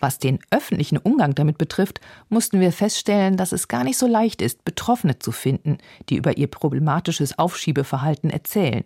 Was 0.00 0.18
den 0.18 0.40
öffentlichen 0.50 0.98
Umgang 0.98 1.36
damit 1.36 1.56
betrifft, 1.56 2.00
mussten 2.28 2.58
wir 2.58 2.72
feststellen, 2.72 3.36
dass 3.36 3.52
es 3.52 3.68
gar 3.68 3.84
nicht 3.84 3.96
so 3.96 4.08
leicht 4.08 4.42
ist, 4.42 4.64
Betroffene 4.64 5.20
zu 5.20 5.30
finden, 5.30 5.78
die 6.08 6.16
über 6.16 6.36
ihr 6.36 6.48
problematisches 6.48 7.38
Aufschiebeverhalten 7.38 8.28
erzählen. 8.28 8.82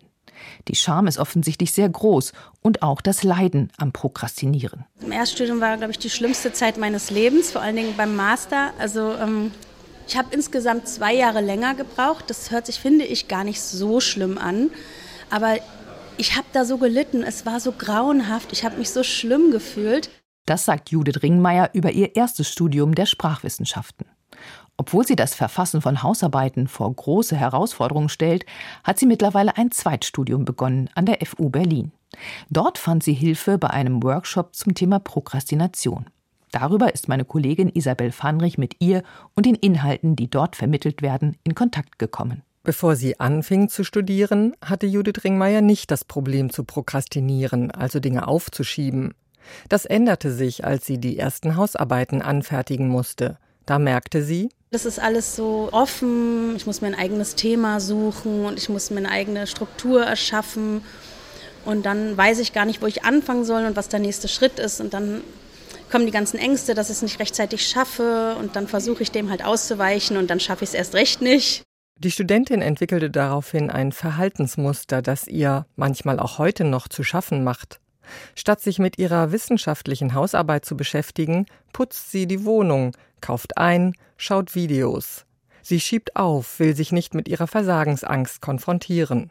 Die 0.68 0.74
Scham 0.74 1.06
ist 1.06 1.16
offensichtlich 1.16 1.72
sehr 1.72 1.88
groß 1.88 2.34
und 2.60 2.82
auch 2.82 3.00
das 3.00 3.22
Leiden 3.22 3.72
am 3.78 3.90
Prokrastinieren. 3.92 4.84
Im 5.00 5.12
Erststudium 5.12 5.62
war, 5.62 5.78
glaube 5.78 5.92
ich, 5.92 5.98
die 5.98 6.10
schlimmste 6.10 6.52
Zeit 6.52 6.76
meines 6.76 7.10
Lebens, 7.10 7.52
vor 7.52 7.62
allen 7.62 7.76
Dingen 7.76 7.94
beim 7.96 8.14
Master. 8.14 8.74
Also 8.78 9.14
ähm, 9.14 9.50
ich 10.06 10.16
habe 10.16 10.28
insgesamt 10.32 10.88
zwei 10.88 11.14
Jahre 11.14 11.40
länger 11.40 11.74
gebraucht. 11.74 12.26
Das 12.28 12.50
hört 12.50 12.66
sich, 12.66 12.78
finde 12.78 13.04
ich, 13.04 13.28
gar 13.28 13.44
nicht 13.44 13.60
so 13.60 14.00
schlimm 14.00 14.38
an. 14.38 14.70
Aber 15.30 15.56
ich 16.16 16.36
habe 16.36 16.46
da 16.52 16.64
so 16.64 16.78
gelitten. 16.78 17.22
Es 17.22 17.44
war 17.44 17.60
so 17.60 17.72
grauenhaft. 17.72 18.52
Ich 18.52 18.64
habe 18.64 18.76
mich 18.76 18.90
so 18.90 19.02
schlimm 19.02 19.50
gefühlt. 19.50 20.10
Das 20.46 20.64
sagt 20.64 20.90
Judith 20.90 21.22
Ringmeier 21.22 21.70
über 21.72 21.90
ihr 21.90 22.14
erstes 22.14 22.48
Studium 22.48 22.94
der 22.94 23.06
Sprachwissenschaften. 23.06 24.06
Obwohl 24.78 25.06
sie 25.06 25.16
das 25.16 25.34
Verfassen 25.34 25.80
von 25.80 26.02
Hausarbeiten 26.02 26.68
vor 26.68 26.94
große 26.94 27.34
Herausforderungen 27.34 28.10
stellt, 28.10 28.44
hat 28.84 28.98
sie 28.98 29.06
mittlerweile 29.06 29.56
ein 29.56 29.70
Zweitstudium 29.70 30.44
begonnen 30.44 30.90
an 30.94 31.06
der 31.06 31.18
FU 31.24 31.48
Berlin. 31.48 31.92
Dort 32.50 32.78
fand 32.78 33.02
sie 33.02 33.14
Hilfe 33.14 33.58
bei 33.58 33.70
einem 33.70 34.02
Workshop 34.02 34.54
zum 34.54 34.74
Thema 34.74 34.98
Prokrastination. 34.98 36.06
Darüber 36.58 36.94
ist 36.94 37.06
meine 37.06 37.26
Kollegin 37.26 37.68
Isabel 37.68 38.10
Fanrich 38.12 38.56
mit 38.56 38.76
ihr 38.78 39.02
und 39.34 39.44
den 39.44 39.56
Inhalten, 39.56 40.16
die 40.16 40.30
dort 40.30 40.56
vermittelt 40.56 41.02
werden, 41.02 41.36
in 41.44 41.54
Kontakt 41.54 41.98
gekommen. 41.98 42.40
Bevor 42.62 42.96
sie 42.96 43.20
anfing 43.20 43.68
zu 43.68 43.84
studieren, 43.84 44.54
hatte 44.62 44.86
Judith 44.86 45.22
Ringmeier 45.22 45.60
nicht 45.60 45.90
das 45.90 46.06
Problem 46.06 46.48
zu 46.48 46.64
prokrastinieren, 46.64 47.72
also 47.72 48.00
Dinge 48.00 48.26
aufzuschieben. 48.26 49.12
Das 49.68 49.84
änderte 49.84 50.32
sich, 50.32 50.64
als 50.64 50.86
sie 50.86 50.96
die 50.96 51.18
ersten 51.18 51.56
Hausarbeiten 51.56 52.22
anfertigen 52.22 52.88
musste. 52.88 53.36
Da 53.66 53.78
merkte 53.78 54.22
sie, 54.22 54.48
das 54.70 54.86
ist 54.86 54.98
alles 54.98 55.36
so 55.36 55.68
offen, 55.72 56.56
ich 56.56 56.64
muss 56.64 56.80
mir 56.80 56.86
ein 56.86 56.94
eigenes 56.94 57.34
Thema 57.34 57.80
suchen 57.80 58.46
und 58.46 58.58
ich 58.58 58.70
muss 58.70 58.88
mir 58.88 58.96
eine 58.96 59.10
eigene 59.10 59.46
Struktur 59.46 60.04
erschaffen. 60.04 60.80
Und 61.66 61.84
dann 61.84 62.16
weiß 62.16 62.38
ich 62.38 62.54
gar 62.54 62.64
nicht, 62.64 62.80
wo 62.80 62.86
ich 62.86 63.04
anfangen 63.04 63.44
soll 63.44 63.66
und 63.66 63.76
was 63.76 63.90
der 63.90 64.00
nächste 64.00 64.28
Schritt 64.28 64.58
ist. 64.58 64.80
Und 64.80 64.94
dann 64.94 65.20
kommen 65.90 66.06
die 66.06 66.12
ganzen 66.12 66.38
Ängste, 66.38 66.74
dass 66.74 66.90
ich 66.90 66.96
es 66.96 67.02
nicht 67.02 67.20
rechtzeitig 67.20 67.66
schaffe 67.66 68.36
und 68.38 68.56
dann 68.56 68.68
versuche 68.68 69.02
ich 69.02 69.10
dem 69.10 69.30
halt 69.30 69.44
auszuweichen 69.44 70.16
und 70.16 70.28
dann 70.28 70.40
schaffe 70.40 70.64
ich 70.64 70.70
es 70.70 70.74
erst 70.74 70.94
recht 70.94 71.22
nicht. 71.22 71.62
Die 71.98 72.10
Studentin 72.10 72.60
entwickelte 72.60 73.10
daraufhin 73.10 73.70
ein 73.70 73.90
Verhaltensmuster, 73.90 75.00
das 75.00 75.26
ihr 75.26 75.64
manchmal 75.76 76.20
auch 76.20 76.38
heute 76.38 76.64
noch 76.64 76.88
zu 76.88 77.02
schaffen 77.02 77.42
macht. 77.42 77.80
Statt 78.34 78.60
sich 78.60 78.78
mit 78.78 78.98
ihrer 78.98 79.32
wissenschaftlichen 79.32 80.14
Hausarbeit 80.14 80.64
zu 80.64 80.76
beschäftigen, 80.76 81.46
putzt 81.72 82.10
sie 82.10 82.26
die 82.26 82.44
Wohnung, 82.44 82.94
kauft 83.20 83.56
ein, 83.56 83.94
schaut 84.16 84.54
Videos. 84.54 85.24
Sie 85.62 85.80
schiebt 85.80 86.16
auf, 86.16 86.60
will 86.60 86.76
sich 86.76 86.92
nicht 86.92 87.14
mit 87.14 87.28
ihrer 87.28 87.46
Versagensangst 87.46 88.40
konfrontieren. 88.40 89.30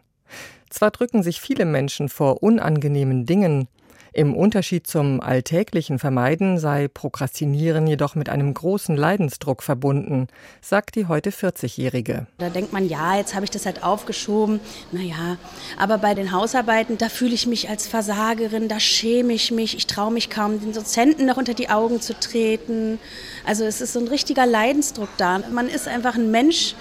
Zwar 0.69 0.91
drücken 0.91 1.23
sich 1.23 1.39
viele 1.39 1.65
Menschen 1.65 2.09
vor 2.09 2.43
unangenehmen 2.43 3.25
Dingen, 3.25 3.67
im 4.15 4.33
Unterschied 4.33 4.87
zum 4.87 5.19
alltäglichen 5.19 5.99
Vermeiden 5.99 6.57
sei 6.57 6.87
Prokrastinieren 6.87 7.85
jedoch 7.85 8.15
mit 8.15 8.29
einem 8.29 8.53
großen 8.53 8.95
Leidensdruck 8.95 9.61
verbunden, 9.61 10.27
sagt 10.61 10.95
die 10.95 11.07
heute 11.07 11.31
40-Jährige. 11.31 12.25
Da 12.37 12.49
denkt 12.49 12.71
man, 12.71 12.87
ja, 12.87 13.17
jetzt 13.17 13.35
habe 13.35 13.43
ich 13.43 13.51
das 13.51 13.65
halt 13.65 13.83
aufgeschoben. 13.83 14.61
Naja, 14.93 15.37
aber 15.77 15.97
bei 15.97 16.13
den 16.13 16.31
Hausarbeiten, 16.31 16.97
da 16.97 17.09
fühle 17.09 17.33
ich 17.33 17.45
mich 17.45 17.69
als 17.69 17.87
Versagerin, 17.87 18.69
da 18.69 18.79
schäme 18.79 19.33
ich 19.33 19.51
mich, 19.51 19.75
ich 19.75 19.85
traue 19.85 20.13
mich 20.13 20.29
kaum, 20.29 20.61
den 20.61 20.71
Dozenten 20.71 21.25
noch 21.25 21.37
unter 21.37 21.53
die 21.53 21.69
Augen 21.69 21.99
zu 21.99 22.17
treten. 22.17 22.99
Also 23.45 23.65
es 23.65 23.81
ist 23.81 23.91
so 23.91 23.99
ein 23.99 24.07
richtiger 24.07 24.45
Leidensdruck 24.45 25.09
da. 25.17 25.39
Man 25.51 25.67
ist 25.67 25.89
einfach 25.89 26.15
ein 26.15 26.31
Mensch, 26.31 26.75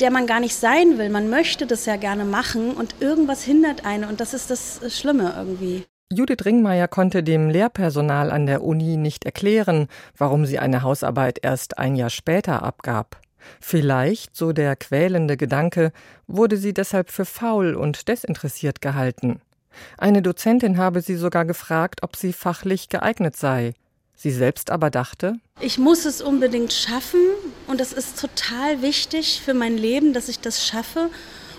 der 0.00 0.10
man 0.10 0.26
gar 0.26 0.40
nicht 0.40 0.54
sein 0.54 0.96
will. 0.96 1.10
Man 1.10 1.28
möchte 1.28 1.66
das 1.66 1.84
ja 1.84 1.96
gerne 1.96 2.24
machen 2.24 2.72
und 2.72 2.94
irgendwas 3.00 3.42
hindert 3.42 3.84
einen 3.84 4.04
und 4.04 4.20
das 4.20 4.32
ist 4.32 4.48
das 4.50 4.80
Schlimme 4.98 5.34
irgendwie. 5.36 5.84
Judith 6.12 6.44
Ringmeier 6.44 6.86
konnte 6.86 7.24
dem 7.24 7.50
Lehrpersonal 7.50 8.30
an 8.30 8.46
der 8.46 8.62
Uni 8.62 8.96
nicht 8.96 9.24
erklären, 9.24 9.88
warum 10.16 10.46
sie 10.46 10.60
eine 10.60 10.82
Hausarbeit 10.82 11.40
erst 11.42 11.78
ein 11.78 11.96
Jahr 11.96 12.10
später 12.10 12.62
abgab. 12.62 13.20
Vielleicht, 13.60 14.36
so 14.36 14.52
der 14.52 14.76
quälende 14.76 15.36
Gedanke, 15.36 15.90
wurde 16.28 16.58
sie 16.58 16.72
deshalb 16.72 17.10
für 17.10 17.24
faul 17.24 17.74
und 17.74 18.06
desinteressiert 18.06 18.80
gehalten. 18.80 19.40
Eine 19.98 20.22
Dozentin 20.22 20.78
habe 20.78 21.00
sie 21.00 21.16
sogar 21.16 21.44
gefragt, 21.44 22.04
ob 22.04 22.14
sie 22.14 22.32
fachlich 22.32 22.88
geeignet 22.88 23.36
sei. 23.36 23.74
Sie 24.14 24.30
selbst 24.30 24.70
aber 24.70 24.90
dachte, 24.90 25.34
ich 25.60 25.76
muss 25.76 26.04
es 26.04 26.22
unbedingt 26.22 26.72
schaffen 26.72 27.20
und 27.66 27.80
es 27.80 27.92
ist 27.92 28.20
total 28.20 28.80
wichtig 28.80 29.42
für 29.44 29.54
mein 29.54 29.76
Leben, 29.76 30.12
dass 30.12 30.28
ich 30.28 30.38
das 30.38 30.64
schaffe. 30.64 31.10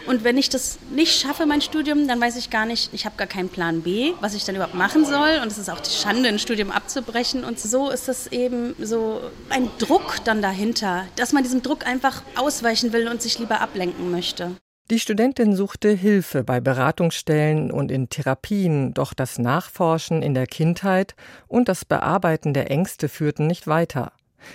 Und 0.07 0.23
wenn 0.23 0.37
ich 0.37 0.49
das 0.49 0.79
nicht 0.89 1.19
schaffe, 1.19 1.45
mein 1.45 1.61
Studium, 1.61 2.07
dann 2.07 2.21
weiß 2.21 2.37
ich 2.37 2.49
gar 2.49 2.65
nicht, 2.65 2.93
ich 2.93 3.05
habe 3.05 3.17
gar 3.17 3.27
keinen 3.27 3.49
Plan 3.49 3.81
B, 3.81 4.13
was 4.21 4.35
ich 4.35 4.45
dann 4.45 4.55
überhaupt 4.55 4.73
machen 4.73 5.05
soll. 5.05 5.39
Und 5.41 5.51
es 5.51 5.57
ist 5.57 5.69
auch 5.69 5.81
die 5.81 5.91
Schande, 5.91 6.29
ein 6.29 6.39
Studium 6.39 6.71
abzubrechen. 6.71 7.43
Und 7.43 7.59
so 7.59 7.89
ist 7.89 8.07
es 8.07 8.27
eben 8.27 8.73
so 8.79 9.19
ein 9.49 9.69
Druck 9.79 10.23
dann 10.23 10.41
dahinter, 10.41 11.05
dass 11.17 11.33
man 11.33 11.43
diesem 11.43 11.61
Druck 11.61 11.85
einfach 11.85 12.23
ausweichen 12.37 12.93
will 12.93 13.09
und 13.09 13.21
sich 13.21 13.37
lieber 13.37 13.59
ablenken 13.59 14.09
möchte. 14.09 14.55
Die 14.89 14.99
Studentin 15.01 15.53
suchte 15.53 15.89
Hilfe 15.89 16.45
bei 16.45 16.61
Beratungsstellen 16.61 17.71
und 17.71 17.91
in 17.91 18.07
Therapien, 18.07 18.93
doch 18.93 19.13
das 19.13 19.37
Nachforschen 19.37 20.21
in 20.21 20.33
der 20.33 20.47
Kindheit 20.47 21.15
und 21.49 21.67
das 21.67 21.83
Bearbeiten 21.83 22.53
der 22.53 22.71
Ängste 22.71 23.09
führten 23.09 23.47
nicht 23.47 23.67
weiter. 23.67 24.13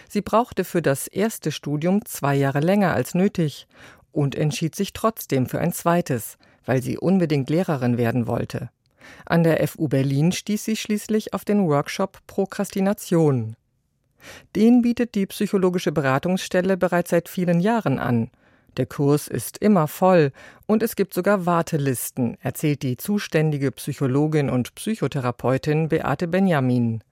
Sie 0.09 0.23
brauchte 0.23 0.65
für 0.65 0.81
das 0.81 1.07
erste 1.07 1.53
Studium 1.53 2.07
zwei 2.07 2.35
Jahre 2.35 2.61
länger 2.61 2.95
als 2.95 3.15
nötig 3.15 3.67
und 4.13 4.35
entschied 4.35 4.75
sich 4.75 4.93
trotzdem 4.93 5.47
für 5.47 5.61
ein 5.61 5.73
zweites, 5.73 6.39
weil 6.65 6.83
sie 6.83 6.99
unbedingt 6.99 7.51
Lehrerin 7.51 7.99
werden 7.99 8.27
wollte. 8.27 8.71
An 9.27 9.43
der 9.43 9.67
FU 9.67 9.89
Berlin 9.89 10.33
stieß 10.33 10.65
sie 10.65 10.77
schließlich 10.77 11.35
auf 11.35 11.45
den 11.45 11.67
Workshop 11.67 12.19
Prokrastination. 12.27 13.57
Den 14.55 14.83
bietet 14.83 15.15
die 15.15 15.27
psychologische 15.27 15.91
Beratungsstelle 15.91 16.77
bereits 16.77 17.11
seit 17.11 17.29
vielen 17.29 17.61
Jahren 17.61 17.99
an. 17.99 18.31
Der 18.77 18.87
Kurs 18.87 19.29
ist 19.29 19.59
immer 19.59 19.87
voll 19.87 20.33
und 20.67 20.83
es 20.83 20.97
gibt 20.97 21.13
sogar 21.13 21.45
Wartelisten, 21.45 22.39
erzählt 22.41 22.83
die 22.83 22.97
zuständige 22.97 23.71
Psychologin 23.73 24.49
und 24.49 24.75
Psychotherapeutin 24.75 25.89
Beate 25.89 26.27
Benjamin. 26.29 27.03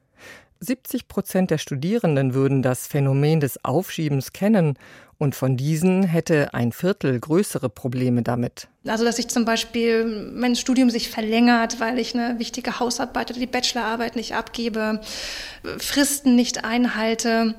70 0.60 1.08
Prozent 1.08 1.50
der 1.50 1.58
Studierenden 1.58 2.34
würden 2.34 2.62
das 2.62 2.86
Phänomen 2.86 3.40
des 3.40 3.64
Aufschiebens 3.64 4.32
kennen 4.32 4.78
und 5.16 5.34
von 5.34 5.56
diesen 5.56 6.02
hätte 6.02 6.54
ein 6.54 6.72
Viertel 6.72 7.18
größere 7.18 7.68
Probleme 7.68 8.22
damit. 8.22 8.68
Also, 8.86 9.04
dass 9.04 9.18
ich 9.18 9.28
zum 9.28 9.44
Beispiel 9.44 10.32
mein 10.34 10.56
Studium 10.56 10.88
sich 10.88 11.10
verlängert, 11.10 11.80
weil 11.80 11.98
ich 11.98 12.14
eine 12.14 12.38
wichtige 12.38 12.80
Hausarbeit 12.80 13.30
oder 13.30 13.40
die 13.40 13.46
Bachelorarbeit 13.46 14.16
nicht 14.16 14.34
abgebe, 14.34 15.00
Fristen 15.78 16.36
nicht 16.36 16.64
einhalte 16.64 17.54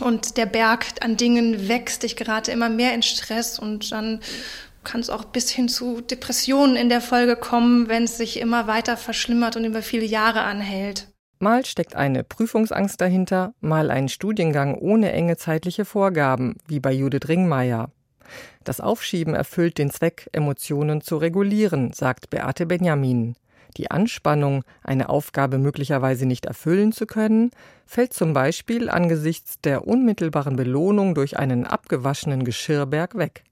und 0.00 0.36
der 0.36 0.46
Berg 0.46 0.86
an 1.00 1.16
Dingen 1.16 1.68
wächst. 1.68 2.04
Ich 2.04 2.16
gerate 2.16 2.52
immer 2.52 2.68
mehr 2.68 2.94
in 2.94 3.02
Stress 3.02 3.58
und 3.58 3.90
dann 3.90 4.20
kann 4.84 5.00
es 5.00 5.10
auch 5.10 5.24
bis 5.24 5.50
hin 5.50 5.68
zu 5.68 6.00
Depressionen 6.00 6.76
in 6.76 6.88
der 6.88 7.00
Folge 7.00 7.36
kommen, 7.36 7.88
wenn 7.88 8.04
es 8.04 8.18
sich 8.18 8.38
immer 8.38 8.66
weiter 8.66 8.96
verschlimmert 8.96 9.56
und 9.56 9.64
über 9.64 9.82
viele 9.82 10.04
Jahre 10.04 10.42
anhält. 10.42 11.08
Mal 11.44 11.66
steckt 11.66 11.94
eine 11.94 12.24
Prüfungsangst 12.24 12.98
dahinter, 12.98 13.52
mal 13.60 13.90
ein 13.90 14.08
Studiengang 14.08 14.76
ohne 14.76 15.12
enge 15.12 15.36
zeitliche 15.36 15.84
Vorgaben, 15.84 16.56
wie 16.66 16.80
bei 16.80 16.90
Judith 16.90 17.28
Ringmeier. 17.28 17.90
Das 18.64 18.80
Aufschieben 18.80 19.34
erfüllt 19.34 19.76
den 19.76 19.90
Zweck, 19.90 20.30
Emotionen 20.32 21.02
zu 21.02 21.18
regulieren, 21.18 21.92
sagt 21.92 22.30
Beate 22.30 22.64
Benjamin. 22.64 23.36
Die 23.76 23.90
Anspannung, 23.90 24.64
eine 24.82 25.10
Aufgabe 25.10 25.58
möglicherweise 25.58 26.24
nicht 26.24 26.46
erfüllen 26.46 26.92
zu 26.92 27.04
können, 27.04 27.50
fällt 27.84 28.14
zum 28.14 28.32
Beispiel 28.32 28.88
angesichts 28.88 29.60
der 29.60 29.86
unmittelbaren 29.86 30.56
Belohnung 30.56 31.14
durch 31.14 31.38
einen 31.38 31.66
abgewaschenen 31.66 32.46
Geschirrberg 32.46 33.18
weg. 33.18 33.44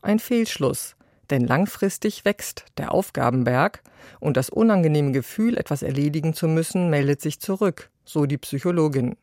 Ein 0.00 0.20
Fehlschluss, 0.20 0.96
denn 1.30 1.46
langfristig 1.46 2.24
wächst 2.24 2.64
der 2.78 2.92
Aufgabenberg 2.92 3.82
und 4.20 4.36
das 4.36 4.50
unangenehme 4.50 5.12
Gefühl, 5.12 5.56
etwas 5.56 5.82
erledigen 5.82 6.34
zu 6.34 6.48
müssen, 6.48 6.90
meldet 6.90 7.20
sich 7.20 7.40
zurück, 7.40 7.90
so 8.04 8.26
die 8.26 8.38
Psychologin. 8.38 9.16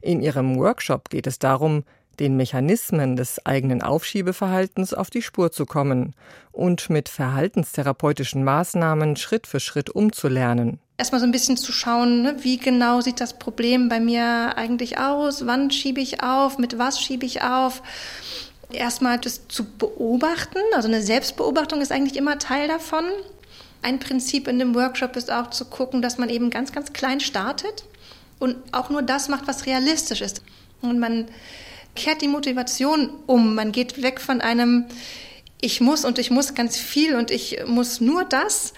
In 0.00 0.20
ihrem 0.20 0.58
Workshop 0.58 1.10
geht 1.10 1.26
es 1.26 1.38
darum, 1.38 1.84
den 2.18 2.36
Mechanismen 2.36 3.16
des 3.16 3.44
eigenen 3.46 3.82
Aufschiebeverhaltens 3.82 4.92
auf 4.92 5.10
die 5.10 5.22
Spur 5.22 5.52
zu 5.52 5.66
kommen 5.66 6.14
und 6.52 6.90
mit 6.90 7.08
verhaltenstherapeutischen 7.08 8.42
Maßnahmen 8.44 9.16
Schritt 9.16 9.46
für 9.46 9.60
Schritt 9.60 9.90
umzulernen. 9.90 10.80
Erstmal 10.96 11.20
so 11.20 11.26
ein 11.26 11.32
bisschen 11.32 11.56
zu 11.56 11.70
schauen, 11.70 12.22
ne, 12.22 12.36
wie 12.40 12.58
genau 12.58 13.00
sieht 13.00 13.20
das 13.20 13.38
Problem 13.38 13.88
bei 13.88 14.00
mir 14.00 14.56
eigentlich 14.56 14.98
aus, 14.98 15.46
wann 15.46 15.70
schiebe 15.70 16.00
ich 16.00 16.22
auf, 16.24 16.58
mit 16.58 16.76
was 16.78 17.00
schiebe 17.00 17.24
ich 17.24 17.42
auf. 17.42 17.82
Erstmal 18.70 19.18
das 19.18 19.48
zu 19.48 19.64
beobachten, 19.64 20.58
also 20.74 20.88
eine 20.88 21.02
Selbstbeobachtung 21.02 21.80
ist 21.80 21.90
eigentlich 21.90 22.16
immer 22.16 22.38
Teil 22.38 22.68
davon. 22.68 23.04
Ein 23.80 23.98
Prinzip 23.98 24.46
in 24.46 24.58
dem 24.58 24.74
Workshop 24.74 25.16
ist 25.16 25.30
auch 25.30 25.50
zu 25.50 25.64
gucken, 25.64 26.02
dass 26.02 26.18
man 26.18 26.28
eben 26.28 26.50
ganz, 26.50 26.72
ganz 26.72 26.92
klein 26.92 27.20
startet 27.20 27.84
und 28.38 28.56
auch 28.72 28.90
nur 28.90 29.02
das 29.02 29.28
macht, 29.28 29.46
was 29.46 29.66
realistisch 29.66 30.20
ist. 30.20 30.42
Und 30.82 30.98
man 30.98 31.28
kehrt 31.94 32.20
die 32.20 32.28
Motivation 32.28 33.10
um. 33.26 33.54
Man 33.54 33.72
geht 33.72 34.02
weg 34.02 34.20
von 34.20 34.40
einem 34.40 34.86
Ich 35.60 35.80
muss 35.80 36.04
und 36.04 36.18
ich 36.18 36.30
muss 36.30 36.54
ganz 36.54 36.76
viel 36.76 37.16
und 37.16 37.30
ich 37.30 37.64
muss 37.66 38.00
nur 38.00 38.24
das 38.24 38.74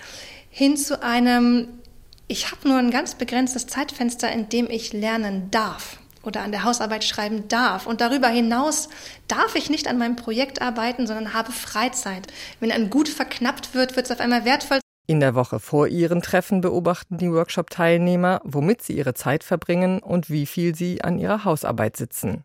hin 0.51 0.77
zu 0.77 1.03
einem 1.03 1.69
Ich 2.29 2.53
habe 2.53 2.69
nur 2.69 2.79
ein 2.79 2.91
ganz 2.93 3.17
begrenztes 3.17 3.67
Zeitfenster, 3.67 4.31
in 4.31 4.49
dem 4.49 4.71
ich 4.71 4.93
lernen 4.93 5.51
darf 5.51 5.99
oder 6.23 6.43
an 6.43 6.53
der 6.53 6.65
Hausarbeit 6.65 7.05
schreiben 7.05 7.49
darf. 7.49 7.87
Und 7.87 8.01
darüber 8.01 8.29
hinaus 8.29 8.89
darf 9.29 9.55
ich 9.55 9.71
nicht 9.71 9.89
an 9.89 9.99
meinem 9.99 10.17
Projekt 10.17 10.61
arbeiten, 10.61 11.07
sondern 11.07 11.35
habe 11.35 11.53
Freizeit. 11.53 12.27
Wenn 12.61 12.73
ein 12.73 12.91
Gut 12.91 13.09
verknappt 13.09 13.75
wird, 13.75 13.97
wird 13.97 14.07
es 14.07 14.13
auf 14.13 14.21
einmal 14.21 14.45
wertvoll. 14.45 14.81
In 15.07 15.19
der 15.19 15.35
Woche 15.35 15.59
vor 15.59 15.89
ihren 15.89 16.23
Treffen 16.23 16.61
beobachten 16.61 17.19
die 17.19 17.33
Workshop-Teilnehmer, 17.33 18.41
womit 18.45 18.83
sie 18.83 18.93
ihre 18.93 19.15
Zeit 19.15 19.43
verbringen 19.43 19.99
und 19.99 20.31
wie 20.31 20.47
viel 20.47 20.75
sie 20.77 21.03
an 21.03 21.19
ihrer 21.19 21.45
Hausarbeit 21.45 21.97
sitzen. 21.97 22.45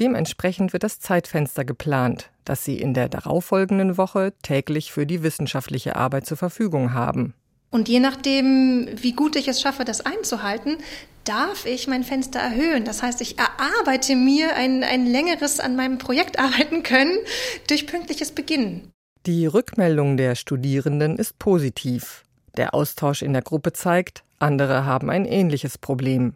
Dementsprechend 0.00 0.72
wird 0.72 0.84
das 0.84 1.00
Zeitfenster 1.00 1.66
geplant, 1.66 2.30
das 2.46 2.64
sie 2.64 2.80
in 2.80 2.94
der 2.94 3.10
darauffolgenden 3.10 3.98
Woche 3.98 4.32
täglich 4.42 4.90
für 4.90 5.04
die 5.04 5.22
wissenschaftliche 5.22 5.96
Arbeit 5.96 6.24
zur 6.24 6.38
Verfügung 6.38 6.94
haben. 6.94 7.34
Und 7.70 7.88
je 7.88 8.00
nachdem, 8.00 8.88
wie 8.94 9.12
gut 9.12 9.36
ich 9.36 9.48
es 9.48 9.60
schaffe, 9.60 9.84
das 9.84 10.00
einzuhalten, 10.00 10.78
darf 11.24 11.66
ich 11.66 11.86
mein 11.86 12.04
Fenster 12.04 12.38
erhöhen. 12.38 12.84
Das 12.84 13.02
heißt, 13.02 13.20
ich 13.20 13.36
erarbeite 13.38 14.16
mir 14.16 14.56
ein, 14.56 14.82
ein 14.82 15.06
längeres 15.06 15.60
an 15.60 15.76
meinem 15.76 15.98
Projekt 15.98 16.38
arbeiten 16.38 16.82
können 16.82 17.18
durch 17.68 17.86
pünktliches 17.86 18.32
Beginnen. 18.32 18.90
Die 19.26 19.46
Rückmeldung 19.46 20.16
der 20.16 20.34
Studierenden 20.36 21.16
ist 21.16 21.38
positiv. 21.38 22.24
Der 22.56 22.74
Austausch 22.74 23.22
in 23.22 23.34
der 23.34 23.42
Gruppe 23.42 23.72
zeigt, 23.72 24.24
andere 24.38 24.86
haben 24.86 25.10
ein 25.10 25.26
ähnliches 25.26 25.76
Problem. 25.76 26.34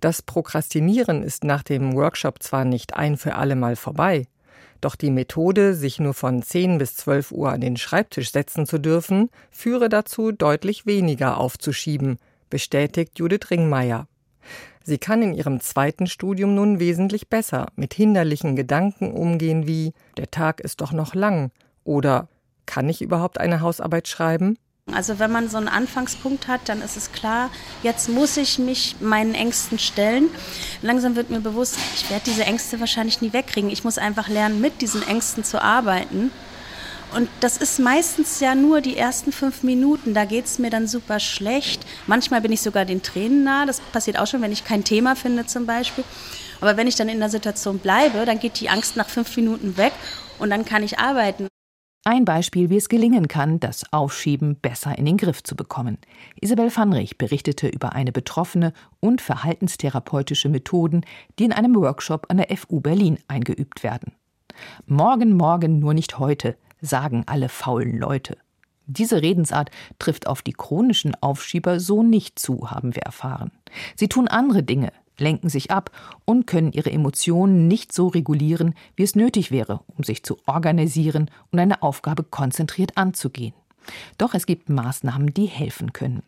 Das 0.00 0.22
Prokrastinieren 0.22 1.22
ist 1.22 1.44
nach 1.44 1.62
dem 1.62 1.94
Workshop 1.94 2.42
zwar 2.42 2.64
nicht 2.64 2.94
ein 2.94 3.16
für 3.16 3.34
alle 3.34 3.56
Mal 3.56 3.76
vorbei, 3.76 4.26
doch 4.84 4.96
die 4.96 5.10
Methode, 5.10 5.74
sich 5.74 5.98
nur 5.98 6.14
von 6.14 6.42
10 6.42 6.78
bis 6.78 6.94
12 6.96 7.32
Uhr 7.32 7.50
an 7.50 7.60
den 7.60 7.76
Schreibtisch 7.76 8.30
setzen 8.30 8.66
zu 8.66 8.78
dürfen, 8.78 9.30
führe 9.50 9.88
dazu, 9.88 10.32
deutlich 10.32 10.86
weniger 10.86 11.38
aufzuschieben, 11.38 12.18
bestätigt 12.50 13.18
Judith 13.18 13.50
Ringmeier. 13.50 14.06
Sie 14.82 14.98
kann 14.98 15.22
in 15.22 15.32
ihrem 15.34 15.60
zweiten 15.60 16.06
Studium 16.06 16.54
nun 16.54 16.78
wesentlich 16.78 17.28
besser 17.28 17.68
mit 17.74 17.94
hinderlichen 17.94 18.54
Gedanken 18.54 19.12
umgehen 19.12 19.66
wie 19.66 19.94
der 20.18 20.30
Tag 20.30 20.60
ist 20.60 20.82
doch 20.82 20.92
noch 20.92 21.14
lang 21.14 21.50
oder 21.84 22.28
kann 22.66 22.88
ich 22.88 23.00
überhaupt 23.00 23.40
eine 23.40 23.60
Hausarbeit 23.60 24.08
schreiben? 24.08 24.58
Also 24.92 25.18
wenn 25.18 25.32
man 25.32 25.48
so 25.48 25.56
einen 25.56 25.68
Anfangspunkt 25.68 26.46
hat, 26.46 26.68
dann 26.68 26.80
ist 26.80 26.96
es 26.96 27.10
klar, 27.10 27.50
jetzt 27.82 28.08
muss 28.08 28.36
ich 28.36 28.58
mich 28.58 28.96
meinen 29.00 29.34
Ängsten 29.34 29.78
stellen. 29.78 30.28
Langsam 30.82 31.16
wird 31.16 31.30
mir 31.30 31.40
bewusst, 31.40 31.76
ich 31.96 32.08
werde 32.10 32.24
diese 32.26 32.44
Ängste 32.44 32.78
wahrscheinlich 32.78 33.20
nie 33.20 33.32
wegkriegen. 33.32 33.70
Ich 33.70 33.82
muss 33.82 33.98
einfach 33.98 34.28
lernen, 34.28 34.60
mit 34.60 34.82
diesen 34.82 35.06
Ängsten 35.06 35.42
zu 35.42 35.60
arbeiten. 35.60 36.30
Und 37.12 37.28
das 37.40 37.56
ist 37.56 37.80
meistens 37.80 38.40
ja 38.40 38.54
nur 38.54 38.80
die 38.80 38.96
ersten 38.96 39.32
fünf 39.32 39.62
Minuten. 39.62 40.14
Da 40.14 40.26
geht 40.26 40.46
es 40.46 40.58
mir 40.58 40.70
dann 40.70 40.86
super 40.86 41.18
schlecht. 41.18 41.84
Manchmal 42.06 42.40
bin 42.40 42.52
ich 42.52 42.60
sogar 42.60 42.84
den 42.84 43.02
Tränen 43.02 43.42
nah. 43.42 43.66
Das 43.66 43.80
passiert 43.80 44.18
auch 44.18 44.26
schon, 44.26 44.42
wenn 44.42 44.52
ich 44.52 44.64
kein 44.64 44.84
Thema 44.84 45.16
finde 45.16 45.46
zum 45.46 45.66
Beispiel. 45.66 46.04
Aber 46.60 46.76
wenn 46.76 46.86
ich 46.86 46.96
dann 46.96 47.08
in 47.08 47.20
der 47.20 47.30
Situation 47.30 47.78
bleibe, 47.78 48.24
dann 48.26 48.38
geht 48.38 48.60
die 48.60 48.68
Angst 48.68 48.96
nach 48.96 49.08
fünf 49.08 49.36
Minuten 49.36 49.76
weg 49.76 49.92
und 50.38 50.50
dann 50.50 50.64
kann 50.64 50.82
ich 50.82 50.98
arbeiten. 50.98 51.48
Ein 52.06 52.26
Beispiel, 52.26 52.68
wie 52.68 52.76
es 52.76 52.90
gelingen 52.90 53.28
kann, 53.28 53.60
das 53.60 53.90
Aufschieben 53.90 54.56
besser 54.56 54.98
in 54.98 55.06
den 55.06 55.16
Griff 55.16 55.42
zu 55.42 55.56
bekommen. 55.56 55.96
Isabel 56.38 56.70
Vanrich 56.70 57.16
berichtete 57.16 57.66
über 57.66 57.94
eine 57.94 58.12
Betroffene 58.12 58.74
und 59.00 59.22
verhaltenstherapeutische 59.22 60.50
Methoden, 60.50 61.06
die 61.38 61.44
in 61.44 61.52
einem 61.52 61.74
Workshop 61.74 62.26
an 62.28 62.36
der 62.36 62.54
FU 62.58 62.80
Berlin 62.80 63.18
eingeübt 63.26 63.82
werden. 63.82 64.12
Morgen, 64.84 65.34
morgen, 65.34 65.78
nur 65.78 65.94
nicht 65.94 66.18
heute, 66.18 66.58
sagen 66.82 67.24
alle 67.24 67.48
faulen 67.48 67.96
Leute. 67.96 68.36
Diese 68.86 69.22
Redensart 69.22 69.70
trifft 69.98 70.26
auf 70.26 70.42
die 70.42 70.52
chronischen 70.52 71.14
Aufschieber 71.22 71.80
so 71.80 72.02
nicht 72.02 72.38
zu, 72.38 72.70
haben 72.70 72.94
wir 72.94 73.02
erfahren. 73.04 73.50
Sie 73.96 74.08
tun 74.08 74.28
andere 74.28 74.62
Dinge, 74.62 74.92
lenken 75.18 75.48
sich 75.48 75.70
ab 75.70 75.90
und 76.24 76.46
können 76.46 76.72
ihre 76.72 76.90
Emotionen 76.90 77.68
nicht 77.68 77.92
so 77.92 78.08
regulieren, 78.08 78.74
wie 78.96 79.02
es 79.02 79.14
nötig 79.14 79.50
wäre, 79.50 79.80
um 79.86 80.04
sich 80.04 80.22
zu 80.22 80.38
organisieren 80.46 81.30
und 81.50 81.58
eine 81.58 81.82
Aufgabe 81.82 82.24
konzentriert 82.24 82.96
anzugehen. 82.96 83.54
Doch 84.18 84.34
es 84.34 84.46
gibt 84.46 84.68
Maßnahmen, 84.68 85.34
die 85.34 85.46
helfen 85.46 85.92
können. 85.92 86.22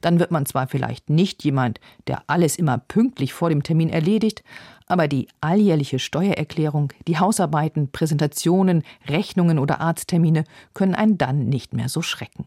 Dann 0.00 0.18
wird 0.18 0.30
man 0.30 0.46
zwar 0.46 0.66
vielleicht 0.66 1.10
nicht 1.10 1.44
jemand, 1.44 1.80
der 2.06 2.22
alles 2.26 2.56
immer 2.56 2.78
pünktlich 2.78 3.32
vor 3.32 3.50
dem 3.50 3.62
Termin 3.62 3.90
erledigt, 3.90 4.42
aber 4.86 5.08
die 5.08 5.28
alljährliche 5.40 5.98
Steuererklärung, 5.98 6.92
die 7.06 7.18
Hausarbeiten, 7.18 7.90
Präsentationen, 7.90 8.82
Rechnungen 9.08 9.58
oder 9.58 9.80
Arzttermine 9.80 10.44
können 10.74 10.94
einen 10.94 11.18
dann 11.18 11.48
nicht 11.48 11.74
mehr 11.74 11.88
so 11.88 12.02
schrecken. 12.02 12.46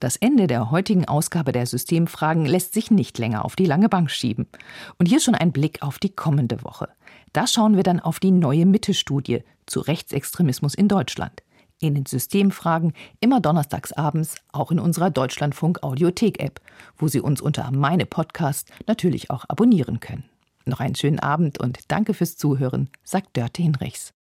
Das 0.00 0.16
Ende 0.16 0.46
der 0.46 0.70
heutigen 0.70 1.04
Ausgabe 1.04 1.52
der 1.52 1.66
Systemfragen 1.66 2.46
lässt 2.46 2.72
sich 2.72 2.90
nicht 2.90 3.18
länger 3.18 3.44
auf 3.44 3.54
die 3.54 3.66
lange 3.66 3.90
Bank 3.90 4.10
schieben. 4.10 4.46
Und 4.98 5.04
hier 5.06 5.20
schon 5.20 5.34
ein 5.34 5.52
Blick 5.52 5.82
auf 5.82 5.98
die 5.98 6.08
kommende 6.08 6.64
Woche. 6.64 6.88
Da 7.34 7.46
schauen 7.46 7.76
wir 7.76 7.82
dann 7.82 8.00
auf 8.00 8.18
die 8.18 8.30
neue 8.30 8.64
Mitte-Studie 8.64 9.42
zu 9.66 9.80
Rechtsextremismus 9.80 10.74
in 10.74 10.88
Deutschland. 10.88 11.42
In 11.80 11.94
den 11.94 12.06
Systemfragen 12.06 12.94
immer 13.20 13.40
donnerstags 13.40 13.92
abends, 13.92 14.36
auch 14.52 14.70
in 14.70 14.78
unserer 14.78 15.10
Deutschlandfunk 15.10 15.82
Audiothek-App, 15.82 16.62
wo 16.96 17.06
Sie 17.08 17.20
uns 17.20 17.42
unter 17.42 17.70
meine 17.70 18.06
Podcast 18.06 18.72
natürlich 18.86 19.28
auch 19.28 19.44
abonnieren 19.48 20.00
können. 20.00 20.24
Noch 20.64 20.80
einen 20.80 20.94
schönen 20.94 21.20
Abend 21.20 21.60
und 21.60 21.78
danke 21.88 22.14
fürs 22.14 22.38
Zuhören, 22.38 22.88
sagt 23.04 23.36
Dörte 23.36 23.60
Hinrichs. 23.62 24.14